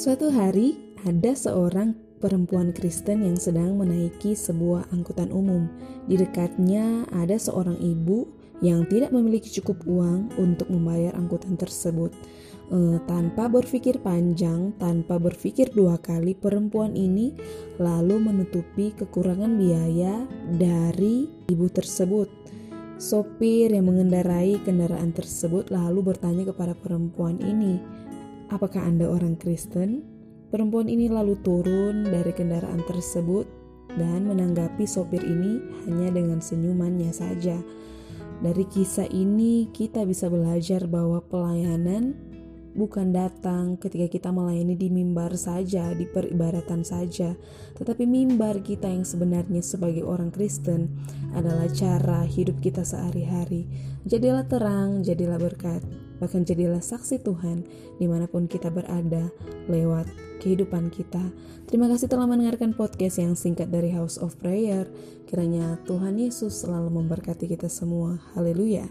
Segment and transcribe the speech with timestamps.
[0.00, 1.92] Suatu hari, ada seorang
[2.24, 5.68] perempuan Kristen yang sedang menaiki sebuah angkutan umum.
[6.08, 8.24] Di dekatnya ada seorang ibu
[8.64, 12.16] yang tidak memiliki cukup uang untuk membayar angkutan tersebut.
[12.72, 17.36] E, tanpa berpikir panjang, tanpa berpikir dua kali, perempuan ini
[17.76, 22.32] lalu menutupi kekurangan biaya dari ibu tersebut.
[22.96, 28.00] Sopir yang mengendarai kendaraan tersebut lalu bertanya kepada perempuan ini,
[28.50, 30.02] Apakah Anda orang Kristen?
[30.50, 33.46] Perempuan ini lalu turun dari kendaraan tersebut
[33.94, 37.54] dan menanggapi sopir ini hanya dengan senyumannya saja.
[38.42, 42.18] Dari kisah ini, kita bisa belajar bahwa pelayanan
[42.72, 47.34] bukan datang ketika kita melayani di mimbar saja, di peribaratan saja,
[47.76, 50.90] tetapi mimbar kita yang sebenarnya sebagai orang Kristen
[51.34, 53.66] adalah cara hidup kita sehari-hari.
[54.06, 55.82] Jadilah terang, jadilah berkat
[56.20, 57.64] bahkan jadilah saksi Tuhan
[57.96, 59.32] di mana pun kita berada
[59.66, 60.06] lewat
[60.44, 61.32] kehidupan kita.
[61.66, 64.86] Terima kasih telah mendengarkan podcast yang singkat dari House of Prayer.
[65.26, 68.20] Kiranya Tuhan Yesus selalu memberkati kita semua.
[68.36, 68.86] Haleluya.